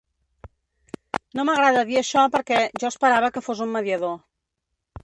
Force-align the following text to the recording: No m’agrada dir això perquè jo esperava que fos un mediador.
No 1.39 1.45
m’agrada 1.49 1.85
dir 1.91 2.01
això 2.01 2.27
perquè 2.37 2.63
jo 2.81 2.93
esperava 2.93 3.31
que 3.37 3.47
fos 3.51 3.65
un 3.69 3.73
mediador. 3.79 4.19